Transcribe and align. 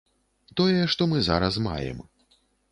Тое, 0.61 0.79
што 0.95 1.09
мы 1.13 1.21
зараз 1.29 1.61
маем. 1.69 2.03